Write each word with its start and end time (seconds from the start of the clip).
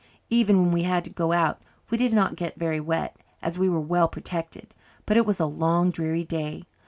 Even 0.31 0.57
when 0.57 0.71
we 0.71 0.81
had 0.81 1.03
to 1.03 1.11
go 1.11 1.31
out 1.31 1.61
we 1.91 1.97
did 1.99 2.11
not 2.11 2.35
get 2.35 2.57
very 2.57 2.79
wet, 2.79 3.15
as 3.39 3.59
we 3.59 3.69
were 3.69 3.79
well 3.79 4.07
protected. 4.07 4.73
But 5.05 5.15
it 5.15 5.27
was 5.27 5.39
a 5.39 5.45
long 5.45 5.91
dreary 5.91 6.23
day. 6.23 6.63